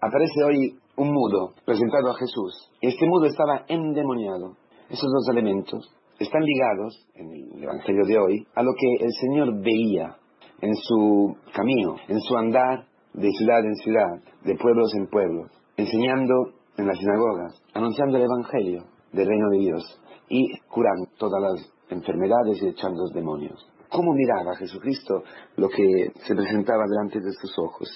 [0.00, 2.70] aparece hoy un mudo presentado a Jesús.
[2.80, 4.56] Este mudo estaba endemoniado.
[4.88, 9.62] Esos dos elementos están ligados en el Evangelio de hoy a lo que el Señor
[9.62, 10.16] veía
[10.60, 16.34] en su camino, en su andar de ciudad en ciudad, de pueblos en pueblos, enseñando
[16.76, 22.62] en las sinagogas, anunciando el Evangelio del reino de Dios y curando todas las enfermedades
[22.62, 23.66] y echando los demonios.
[23.90, 25.22] ¿Cómo miraba Jesucristo
[25.56, 27.88] lo que se presentaba delante de sus ojos?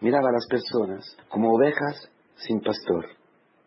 [0.00, 3.06] Miraba a las personas como ovejas sin pastor.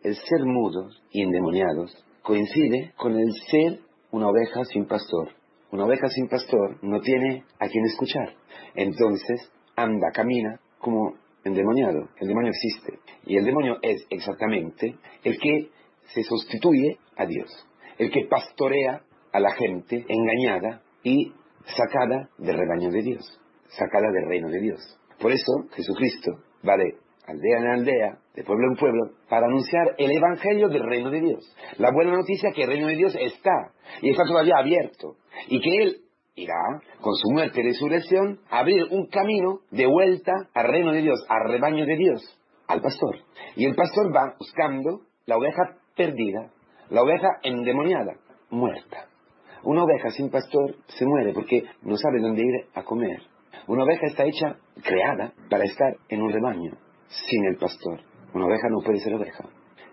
[0.02, 3.80] El ser mudos y endemoniados coincide con el ser
[4.12, 5.28] una oveja sin pastor.
[5.72, 8.34] Una oveja sin pastor no tiene a quien escuchar.
[8.74, 12.08] Entonces anda, camina como endemoniado.
[12.18, 12.98] El demonio existe.
[13.26, 15.70] Y el demonio es exactamente el que
[16.14, 17.50] se sustituye a Dios.
[17.98, 19.02] El que pastorea
[19.32, 21.32] a la gente engañada y
[21.76, 23.40] sacada del rebaño de Dios.
[23.68, 24.98] Sacada del reino de Dios.
[25.22, 26.32] Por eso Jesucristo
[26.68, 31.10] va de aldea en aldea, de pueblo en pueblo, para anunciar el Evangelio del reino
[31.10, 31.56] de Dios.
[31.78, 35.14] La buena noticia es que el reino de Dios está, y está todavía abierto,
[35.46, 35.96] y que Él
[36.34, 41.02] irá, con su muerte y resurrección, a abrir un camino de vuelta al reino de
[41.02, 43.16] Dios, al rebaño de Dios, al pastor.
[43.54, 46.50] Y el pastor va buscando la oveja perdida,
[46.90, 48.16] la oveja endemoniada,
[48.50, 49.06] muerta.
[49.62, 53.22] Una oveja sin pastor se muere porque no sabe dónde ir a comer.
[53.68, 56.72] Una oveja está hecha, creada, para estar en un rebaño
[57.08, 58.00] sin el pastor.
[58.34, 59.44] Una oveja no puede ser oveja.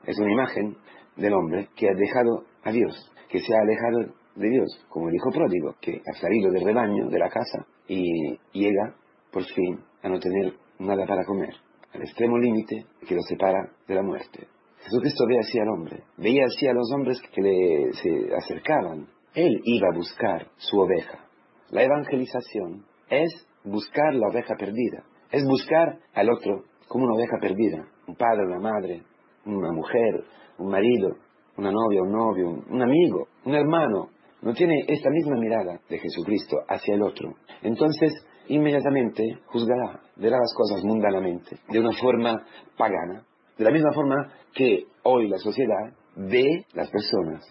[0.05, 0.75] Es una imagen
[1.15, 5.15] del hombre que ha dejado a Dios, que se ha alejado de Dios, como el
[5.15, 8.95] hijo pródigo, que ha salido del rebaño, de la casa, y llega,
[9.31, 11.53] por fin, a no tener nada para comer,
[11.93, 14.47] al extremo límite que lo separa de la muerte.
[14.81, 19.07] Jesucristo ve así al hombre, veía así a los hombres que le, se acercaban.
[19.33, 21.25] Él iba a buscar su oveja.
[21.69, 27.87] La evangelización es buscar la oveja perdida, es buscar al otro como una oveja perdida,
[28.07, 29.03] un padre, una madre,
[29.45, 30.23] una mujer,
[30.57, 31.15] un marido,
[31.57, 34.09] una novia, un novio, un amigo, un hermano,
[34.41, 37.33] no tiene esta misma mirada de Jesucristo hacia el otro.
[37.61, 38.13] Entonces,
[38.47, 42.43] inmediatamente juzgará, verá las cosas mundanamente, de una forma
[42.77, 43.23] pagana,
[43.57, 44.15] de la misma forma
[44.53, 47.45] que hoy la sociedad ve las personas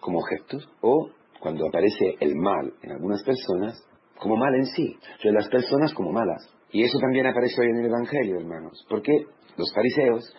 [0.00, 1.10] como objetos o
[1.40, 3.82] cuando aparece el mal en algunas personas,
[4.20, 6.48] como mal en sí, o las personas como malas.
[6.70, 9.12] Y eso también aparece hoy en el Evangelio, hermanos, porque
[9.56, 10.32] los fariseos,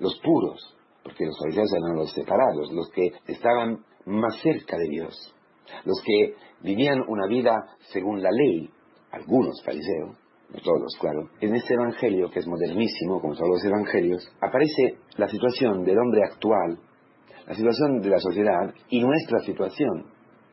[0.00, 5.34] los puros, porque los fariseos eran los separados, los que estaban más cerca de Dios,
[5.84, 7.54] los que vivían una vida
[7.92, 8.68] según la ley,
[9.12, 10.18] algunos fariseos,
[10.50, 15.28] no todos, claro, en este Evangelio, que es modernísimo, como todos los Evangelios, aparece la
[15.28, 16.78] situación del hombre actual,
[17.46, 20.06] la situación de la sociedad y nuestra situación,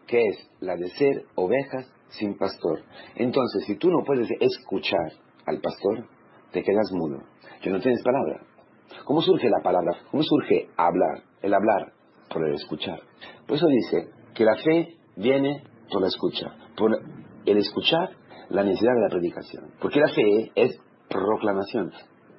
[0.06, 2.82] que es la de ser ovejas sin pastor.
[3.16, 5.12] Entonces, si tú no puedes escuchar
[5.46, 6.08] al pastor,
[6.52, 7.20] te quedas mudo,
[7.62, 8.42] que no tienes palabra.
[9.06, 9.98] ¿Cómo surge la palabra?
[10.10, 11.24] ¿Cómo surge hablar?
[11.42, 11.92] El hablar
[12.30, 13.00] por el escuchar.
[13.48, 16.92] Por eso dice que la fe viene por la escucha, por
[17.46, 18.10] el escuchar
[18.50, 19.72] la necesidad de la predicación.
[19.82, 20.80] Porque la fe es
[21.10, 21.92] proclamación.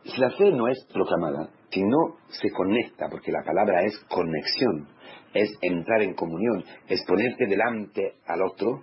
[0.04, 4.88] Si la fe no es proclamada, si no se conecta, porque la palabra es conexión,
[5.34, 8.82] es entrar en comunión, es ponerte delante al otro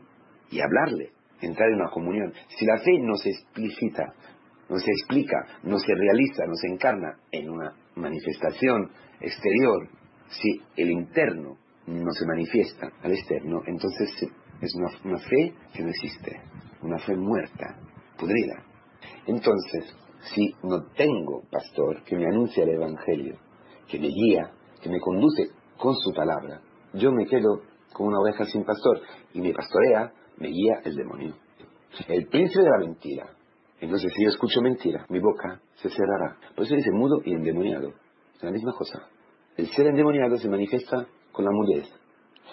[0.53, 1.09] y hablarle,
[1.41, 2.31] entrar en una comunión.
[2.58, 4.14] Si la fe no se explicita,
[4.69, 9.90] no se explica, no se realiza, no se encarna en una manifestación exterior,
[10.30, 14.09] si el interno no se manifiesta al externo, entonces
[14.62, 16.40] es una, fe que no existe,
[16.81, 17.78] una fe muerta,
[18.18, 18.63] podrida.
[19.28, 19.96] Entonces,
[20.34, 23.38] si no tengo pastor que me anuncia el Evangelio,
[23.88, 26.62] que me guía, que me conduce con su palabra,
[26.94, 27.62] yo me quedo
[27.92, 29.02] como una oveja sin pastor
[29.34, 31.35] y me pastorea, me guía el demonio.
[32.07, 33.29] El príncipe de la mentira.
[33.79, 36.38] Entonces, si yo escucho mentira, mi boca se cerrará.
[36.55, 37.89] Por eso dice mudo y endemoniado.
[38.35, 39.07] Es la misma cosa.
[39.57, 41.85] El ser endemoniado se manifiesta con la mudez,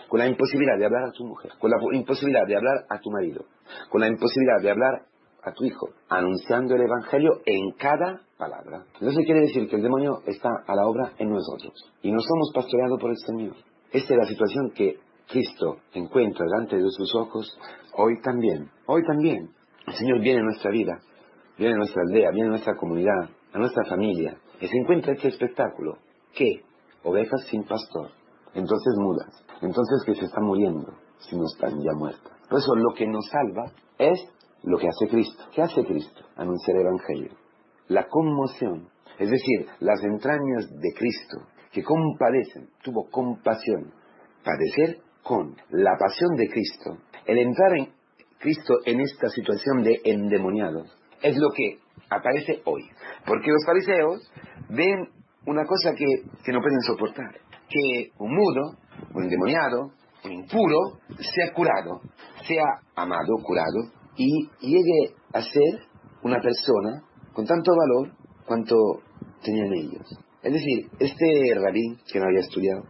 [0.09, 3.11] con la imposibilidad de hablar a tu mujer, con la imposibilidad de hablar a tu
[3.11, 3.45] marido,
[3.89, 5.03] con la imposibilidad de hablar
[5.43, 8.85] a tu hijo, anunciando el Evangelio en cada palabra.
[9.01, 11.73] Eso quiere decir que el demonio está a la obra en nosotros
[12.03, 13.57] y no somos pastoreados por el Señor.
[13.93, 14.99] Esta es la situación que
[15.31, 17.59] Cristo encuentra delante de sus ojos
[17.97, 18.71] hoy también.
[18.87, 19.51] Hoy también.
[19.87, 21.01] El Señor viene a nuestra vida,
[21.57, 25.29] viene a nuestra aldea, viene a nuestra comunidad, a nuestra familia y se encuentra este
[25.29, 25.99] espectáculo.
[26.35, 26.63] ¿Qué?
[27.03, 28.11] Ovejas sin pastor
[28.55, 32.33] entonces mudas, entonces que se están muriendo, si no están ya muertas.
[32.49, 34.19] Por eso lo que nos salva es
[34.63, 35.45] lo que hace Cristo.
[35.55, 36.23] ¿Qué hace Cristo?
[36.37, 37.31] Anunciar el Evangelio.
[37.89, 38.89] La conmoción,
[39.19, 41.39] es decir, las entrañas de Cristo,
[41.73, 43.93] que compadecen, tuvo compasión,
[44.45, 47.89] padecer con la pasión de Cristo, el entrar en
[48.39, 51.79] Cristo en esta situación de endemoniados, es lo que
[52.09, 52.83] aparece hoy.
[53.27, 54.33] Porque los fariseos
[54.71, 55.09] ven
[55.47, 56.07] una cosa que,
[56.45, 57.33] que no pueden soportar,
[57.69, 58.77] que un mudo,
[59.15, 59.93] un endemoniado,
[60.25, 62.01] un impuro, sea curado,
[62.47, 62.65] sea
[62.95, 65.87] amado, curado, y llegue a ser
[66.23, 67.03] una persona
[67.33, 68.13] con tanto valor
[68.47, 68.77] cuanto
[69.43, 70.07] tenían ellos.
[70.43, 72.83] Es decir, este rabí que no había estudiado,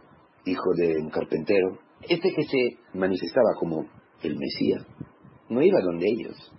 [0.45, 3.85] hijo de un carpintero, este que se manifestaba como
[4.23, 4.85] el Mesías,
[5.49, 6.51] no iba donde ellos.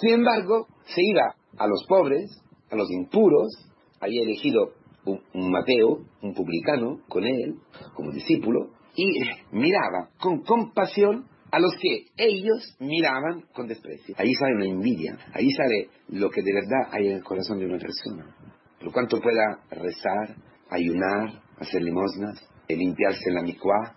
[0.00, 2.30] Sin embargo, se iba a los pobres,
[2.70, 3.48] a los impuros,
[4.00, 4.72] había elegido
[5.04, 7.56] un, un Mateo, un publicano, con él,
[7.94, 9.06] como discípulo, y
[9.52, 14.14] miraba con compasión a los que ellos miraban con desprecio.
[14.18, 17.66] Ahí sale una envidia, ahí sale lo que de verdad hay en el corazón de
[17.66, 18.34] una persona.
[18.80, 20.36] Por cuanto pueda rezar,
[20.70, 23.96] ayunar, hacer limosnas, limpiarse en la micuá,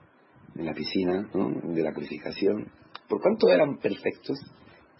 [0.60, 1.30] en la piscina
[1.64, 2.70] de la purificación,
[3.08, 4.38] por cuanto eran perfectos,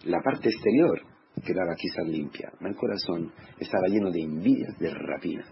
[0.04, 0.98] la parte exterior
[1.44, 5.50] quedaba quizás limpia, el corazón estaba lleno de envidias, de rapinas,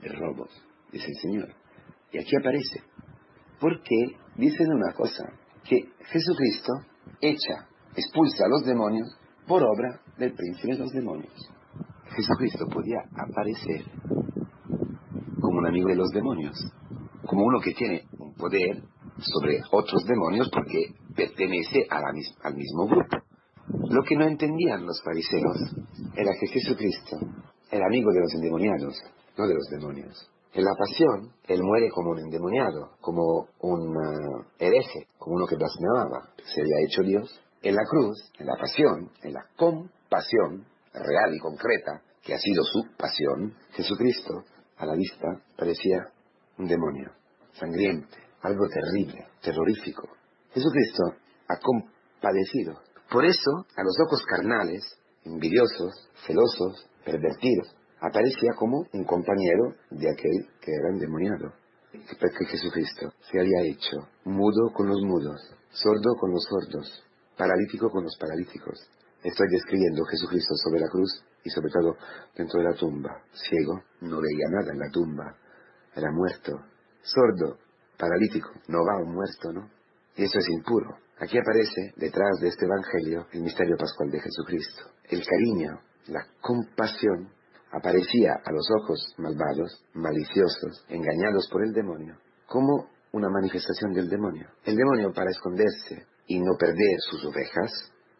[0.00, 0.50] de robos,
[0.90, 1.54] dice el Señor.
[2.10, 2.82] Y aquí aparece,
[3.60, 3.94] porque
[4.36, 5.24] dicen una cosa,
[5.62, 6.72] que Jesucristo
[7.20, 9.08] echa, expulsa a los demonios
[9.46, 11.32] por obra del príncipe de los demonios.
[12.16, 13.84] Jesucristo podía aparecer
[15.40, 16.56] como un amigo de los demonios,
[17.24, 18.82] como uno que tiene un poder
[19.22, 23.18] sobre otros demonios porque pertenece al mismo grupo.
[23.88, 25.56] Lo que no entendían los fariseos
[26.14, 27.18] era que Jesucristo
[27.70, 29.00] era amigo de los endemoniados,
[29.36, 30.30] no de los demonios.
[30.54, 35.56] En la pasión, él muere como un endemoniado, como un uh, hereje, como uno que
[35.56, 36.28] blasfemaba.
[36.44, 37.40] Se había hecho Dios.
[37.62, 42.62] En la cruz, en la pasión, en la compasión real y concreta, que ha sido
[42.64, 44.44] su pasión, Jesucristo,
[44.76, 45.26] a la vista,
[45.56, 46.08] parecía
[46.58, 47.12] un demonio,
[47.52, 50.08] sangriente, algo terrible, terrorífico.
[50.52, 51.04] Jesucristo
[51.48, 52.80] ha compadecido.
[53.10, 54.82] Por eso, a los ojos carnales,
[55.24, 61.52] envidiosos, celosos, pervertidos, aparecía como un compañero de aquel que era endemoniado.
[61.92, 65.40] Porque Jesucristo se había hecho mudo con los mudos,
[65.70, 67.04] sordo con los sordos,
[67.36, 68.80] paralítico con los paralíticos.
[69.22, 71.96] Estoy describiendo Jesucristo sobre la cruz y sobre todo
[72.34, 73.22] dentro de la tumba.
[73.32, 75.36] Ciego, no veía nada en la tumba,
[75.94, 76.58] era muerto.
[77.02, 77.58] Sordo,
[78.02, 79.70] paralítico, no va un muerto, ¿no?
[80.16, 80.98] Y eso es impuro.
[81.20, 84.90] Aquí aparece, detrás de este Evangelio, el misterio pascual de Jesucristo.
[85.04, 85.78] El cariño,
[86.08, 87.30] la compasión
[87.70, 94.48] aparecía a los ojos malvados, maliciosos, engañados por el demonio, como una manifestación del demonio.
[94.64, 97.70] El demonio, para esconderse y no perder sus ovejas,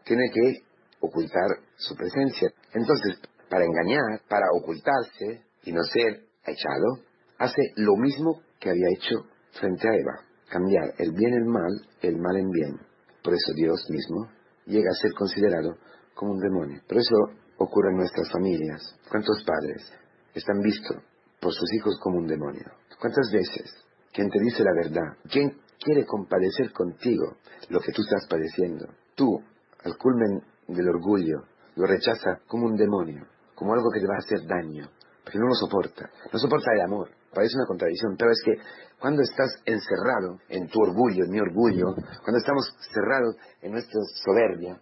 [0.04, 0.62] tiene que
[1.00, 2.48] ocultar su presencia.
[2.72, 3.20] Entonces,
[3.50, 7.02] para engañar, para ocultarse y no ser echado,
[7.38, 11.72] hace lo mismo que había hecho frente a Eva, cambiar el bien en mal,
[12.02, 12.80] el mal en bien.
[13.22, 14.28] Por eso Dios mismo
[14.66, 15.76] llega a ser considerado
[16.14, 16.80] como un demonio.
[16.86, 17.16] Por eso
[17.58, 18.98] ocurre en nuestras familias.
[19.10, 19.92] ¿Cuántos padres
[20.34, 20.96] están vistos
[21.40, 22.66] por sus hijos como un demonio?
[23.00, 23.82] ¿Cuántas veces
[24.12, 27.36] quien te dice la verdad, quien quiere compadecer contigo
[27.70, 29.42] lo que tú estás padeciendo, tú,
[29.84, 31.44] al culmen del orgullo,
[31.76, 34.88] lo rechaza como un demonio, como algo que te va a hacer daño,
[35.24, 37.08] porque no lo soporta, no soporta el amor.
[37.32, 38.52] Parece una contradicción, pero es que
[39.00, 44.78] cuando estás encerrado en tu orgullo, en mi orgullo, cuando estamos cerrados en nuestra soberbia,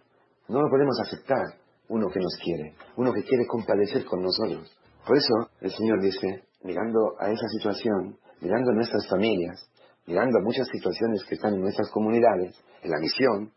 [0.49, 4.69] no lo podemos aceptar uno que nos quiere, uno que quiere compadecer con nosotros.
[5.07, 9.69] Por eso el Señor dice, mirando a esa situación, mirando a nuestras familias,
[10.05, 13.51] mirando a muchas situaciones que están en nuestras comunidades, en la misión,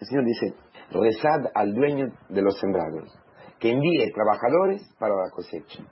[0.00, 0.54] el Señor dice,
[0.90, 3.12] rezad al dueño de los sembrados,
[3.58, 5.84] que envíe trabajadores para la cosecha.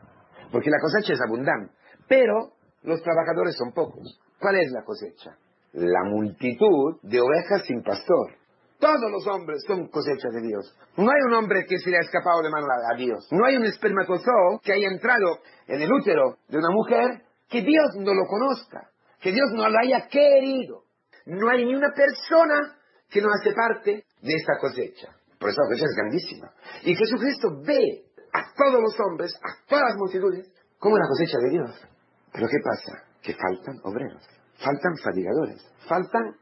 [0.51, 1.73] Porque la cosecha es abundante,
[2.11, 2.51] pero
[2.83, 4.19] los trabajadores son pocos.
[4.41, 5.31] ¿Cuál es la cosecha?
[5.75, 8.35] La multitud de ovejas sin pastor.
[8.81, 10.77] Todos los hombres son cosechas de Dios.
[10.97, 13.29] No hay un hombre que se le ha escapado de mano a Dios.
[13.31, 15.39] No hay un espermatozoo que haya entrado
[15.69, 18.91] en el útero de una mujer que Dios no lo conozca,
[19.21, 20.83] que Dios no lo haya querido.
[21.27, 22.77] No hay ni una persona
[23.09, 25.15] que no hace parte de esta cosecha.
[25.39, 26.51] Por eso la cosecha es grandísima.
[26.83, 28.03] Y Jesucristo ve
[28.33, 30.51] a todos los hombres, a todas las multitudes,
[30.81, 31.90] como la cosecha de Dios.
[32.33, 33.05] Pero ¿qué pasa?
[33.23, 34.23] Que faltan obreros,
[34.59, 36.35] faltan fatigadores, faltan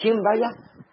[0.00, 0.48] quien vaya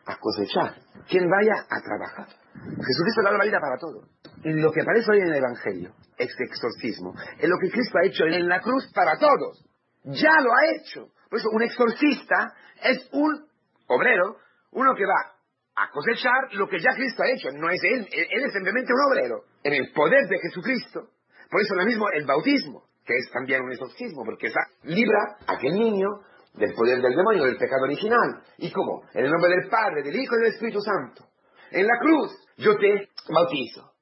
[0.05, 0.75] a cosechar,
[1.07, 2.27] quien vaya a trabajar.
[2.53, 4.03] Jesucristo dado la vida para todo.
[4.43, 8.25] Lo que aparece hoy en el Evangelio, este exorcismo, es lo que Cristo ha hecho
[8.25, 9.65] en la cruz para todos.
[10.03, 11.09] Ya lo ha hecho.
[11.29, 12.53] Por eso un exorcista
[12.83, 13.45] es un
[13.87, 14.37] obrero,
[14.71, 15.35] uno que va
[15.75, 17.49] a cosechar lo que ya Cristo ha hecho.
[17.51, 19.43] No es él, él es simplemente un obrero.
[19.63, 21.09] En el poder de Jesucristo.
[21.49, 24.51] Por eso lo mismo el bautismo, que es también un exorcismo, porque
[24.83, 26.07] libra a aquel niño
[26.53, 28.43] del poder del demonio, del pecado original.
[28.59, 29.01] ¿Y cómo?
[29.13, 31.25] En el nombre del Padre, del Hijo y del Espíritu Santo.
[31.71, 33.93] En la cruz yo te bautizo.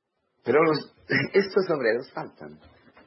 [0.43, 0.93] Pero los
[1.33, 2.59] estos obreros faltan.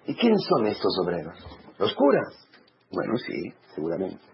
[0.06, 1.36] ¿Y quiénes son estos obreros?
[1.78, 2.48] Los curas.
[2.90, 4.24] Bueno, sí, seguramente.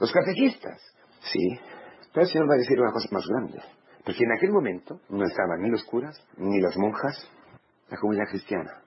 [0.00, 0.80] Los catequistas.
[1.20, 1.60] Sí.
[2.12, 3.60] Pero el Señor va a decir una cosa más grande.
[4.02, 7.30] Porque en aquel momento no estaban ni los curas, ni las monjas,
[7.90, 8.82] la comunidad cristiana.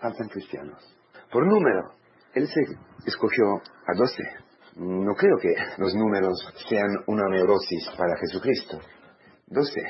[0.00, 0.97] Faltan cristianos.
[1.30, 1.92] Por número,
[2.34, 2.60] Él se
[3.06, 3.56] escogió
[3.86, 4.22] a doce.
[4.76, 8.78] No creo que los números sean una neurosis para Jesucristo.
[9.46, 9.82] Doce,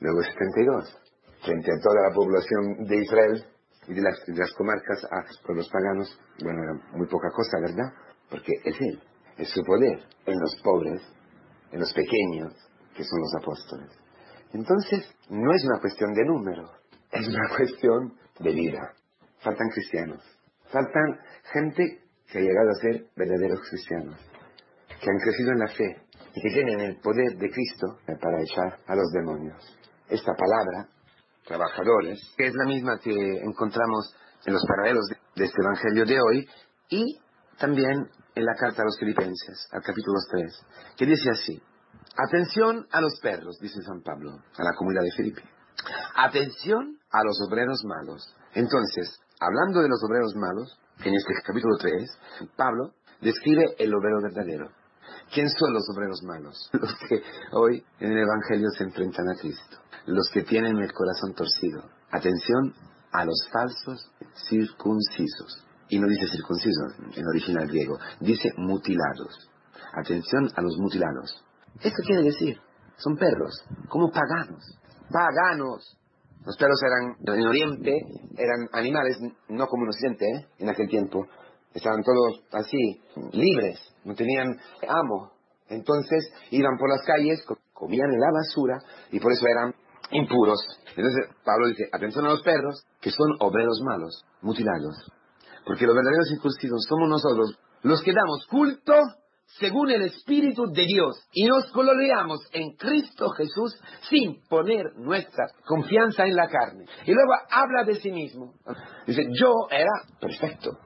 [0.00, 0.98] luego y dos.
[1.44, 3.44] Frente a toda la población de Israel
[3.88, 7.90] y de las, comarcas ah, con los paganos, bueno, era muy poca cosa, ¿verdad?
[8.28, 9.00] Porque es Él,
[9.38, 11.00] es su poder en los pobres,
[11.72, 12.52] en los pequeños,
[12.94, 13.90] que son los apóstoles.
[14.52, 16.70] Entonces, no es una cuestión de número,
[17.10, 18.92] es una cuestión de vida.
[19.40, 20.22] Faltan cristianos,
[20.72, 21.20] faltan
[21.52, 24.16] gente que ha llegado a ser verdaderos cristianos,
[24.88, 28.78] que han crecido en la fe y que tienen el poder de Cristo para echar
[28.86, 29.76] a los demonios.
[30.08, 30.88] Esta palabra,
[31.46, 36.48] trabajadores, que es la misma que encontramos en los paralelos de este Evangelio de hoy
[36.90, 37.20] y
[37.58, 41.60] también en la carta a los filipenses, al capítulo 3, que dice así,
[42.16, 45.42] atención a los perros, dice San Pablo, a la comunidad de Filipe.
[46.14, 48.34] Atención a los obreros malos.
[48.54, 54.70] Entonces, hablando de los obreros malos, en este capítulo 3, Pablo describe el obrero verdadero.
[55.32, 56.70] ¿Quién son los obreros malos?
[56.72, 59.76] Los que hoy en el Evangelio se enfrentan a Cristo.
[60.06, 61.82] Los que tienen el corazón torcido.
[62.10, 62.74] Atención
[63.12, 64.10] a los falsos
[64.48, 65.64] circuncisos.
[65.90, 69.50] Y no dice circuncisos en original griego, dice mutilados.
[69.94, 71.44] Atención a los mutilados.
[71.80, 72.58] Esto quiere decir,
[72.96, 74.64] son perros, como paganos.
[75.10, 75.97] Paganos.
[76.44, 77.92] Los perros eran, en Oriente,
[78.36, 79.18] eran animales,
[79.48, 80.46] no como en Occidente, ¿eh?
[80.58, 81.26] en aquel tiempo.
[81.74, 83.00] Estaban todos así,
[83.32, 84.56] libres, no tenían
[84.88, 85.32] amo.
[85.68, 88.78] Entonces iban por las calles, comían en la basura
[89.12, 89.74] y por eso eran
[90.10, 90.58] impuros.
[90.96, 94.96] Entonces Pablo dice, atención a los perros, que son obreros malos, mutilados.
[95.66, 98.94] Porque los verdaderos incursidos somos nosotros, los que damos culto
[99.58, 106.24] según el Espíritu de Dios y nos coloreamos en Cristo Jesús sin poner nuestra confianza
[106.26, 106.84] en la carne.
[107.06, 108.54] Y luego habla de sí mismo.
[109.06, 109.90] Dice, yo era
[110.20, 110.78] perfecto.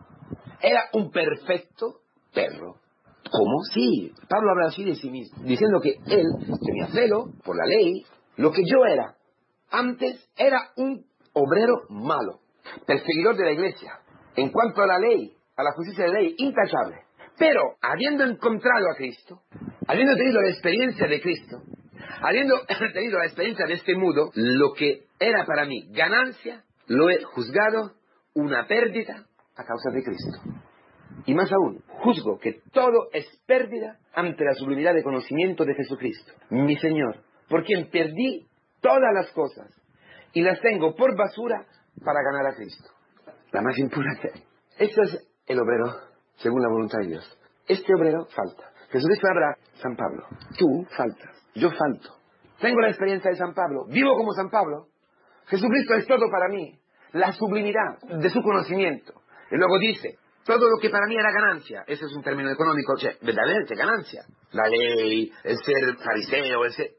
[0.61, 2.00] Era un perfecto
[2.33, 2.76] perro.
[3.31, 3.62] ¿Cómo?
[3.73, 6.26] Sí, Pablo habla así de sí mismo, diciendo que él
[6.66, 8.04] tenía celo por la ley,
[8.37, 9.14] lo que yo era.
[9.71, 12.40] Antes era un obrero malo,
[12.87, 13.92] perseguidor de la iglesia.
[14.37, 16.97] En cuanto a la ley, a la justicia de la ley, intachable.
[17.39, 19.43] Pero habiendo encontrado a Cristo,
[19.87, 21.62] habiendo tenido la experiencia de Cristo,
[22.23, 22.55] habiendo
[22.93, 27.93] tenido la experiencia de este mudo, lo que era para mí ganancia, lo he juzgado
[28.35, 30.62] una pérdida a causa de Cristo.
[31.27, 36.33] Y más aún, juzgo que todo es pérdida ante la sublimidad de conocimiento de Jesucristo,
[36.51, 38.47] mi Señor, por quien perdí
[38.81, 39.69] todas las cosas
[40.33, 41.67] y las tengo por basura
[42.05, 42.89] para ganar a Cristo.
[43.53, 44.33] La más impura fe.
[44.79, 47.39] Esto es el obrero según la voluntad de Dios.
[47.67, 48.71] Este obrero falta.
[48.91, 50.27] Jesucristo habla, San Pablo,
[50.59, 52.17] tú faltas, yo falto.
[52.61, 54.89] Tengo la experiencia de San Pablo, vivo como San Pablo.
[55.47, 56.79] Jesucristo es todo para mí,
[57.12, 59.15] la sublimidad de su conocimiento.
[59.51, 62.97] Y luego dice, todo lo que para mí era ganancia, ese es un término económico,
[62.97, 64.25] cioè, verdaderamente ganancia.
[64.53, 66.91] La ley, el ser fariseo, el ser...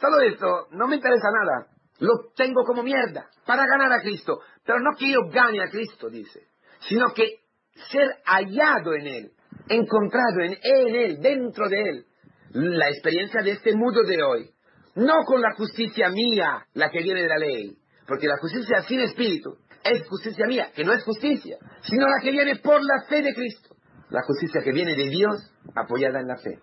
[0.00, 1.66] todo esto no me interesa nada.
[2.00, 4.40] Lo tengo como mierda para ganar a Cristo.
[4.64, 6.48] Pero no que yo gane a Cristo, dice,
[6.80, 7.41] sino que
[7.90, 9.32] ser hallado en Él,
[9.68, 12.04] encontrado en, Él, dentro de Él.
[12.52, 14.50] La experiencia de este mundo de hoy,
[14.94, 17.76] no con la justicia mía, la que viene de la ley,
[18.06, 22.30] porque la justicia sin espíritu es justicia mía, que no es justicia, sino la que
[22.30, 23.74] viene por la fe de Cristo.
[24.10, 26.58] La justicia que viene de Dios apoyada en la fe.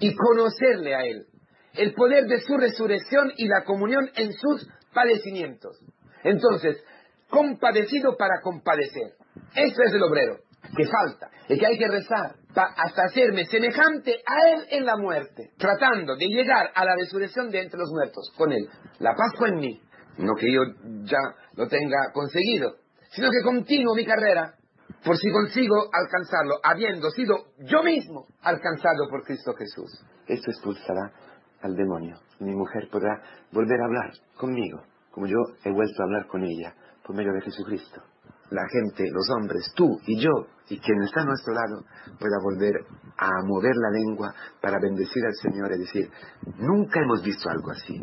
[0.00, 1.26] Y conocerle a Él,
[1.74, 5.78] el poder de su resurrección y la comunión en sus padecimientos.
[6.24, 6.82] Entonces,
[7.28, 9.12] compadecido para compadecer.
[9.54, 10.36] Eso es el obrero,
[10.76, 15.50] que falta, el que hay que rezar hasta hacerme semejante a él en la muerte,
[15.58, 18.68] tratando de llegar a la resurrección de entre los muertos con él.
[18.98, 19.80] La Pascua en mí,
[20.18, 20.62] no que yo
[21.04, 21.18] ya
[21.54, 22.76] lo tenga conseguido,
[23.10, 24.54] sino que continúo mi carrera
[25.04, 30.04] por si consigo alcanzarlo, habiendo sido yo mismo alcanzado por Cristo Jesús.
[30.26, 31.12] Esto expulsará
[31.62, 32.18] al demonio.
[32.40, 36.74] Mi mujer podrá volver a hablar conmigo, como yo he vuelto a hablar con ella
[37.04, 38.02] por medio de Jesucristo
[38.50, 40.30] la gente, los hombres, tú y yo,
[40.68, 41.84] y quien está a nuestro lado,
[42.18, 42.74] pueda volver
[43.16, 46.10] a mover la lengua para bendecir al Señor y decir,
[46.58, 47.98] nunca hemos visto algo así,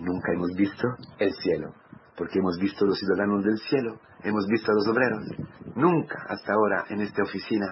[0.00, 1.74] nunca hemos visto el cielo,
[2.16, 5.22] porque hemos visto los ciudadanos del cielo, hemos visto a los obreros,
[5.74, 7.66] nunca hasta ahora en esta oficina,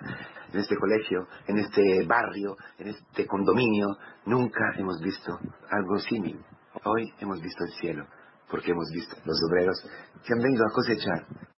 [0.52, 3.88] en este colegio, en este barrio, en este condominio,
[4.26, 5.38] nunca hemos visto
[5.70, 6.44] algo similar.
[6.84, 8.06] Hoy hemos visto el cielo,
[8.50, 9.82] porque hemos visto los obreros
[10.24, 11.26] que han venido a cosechar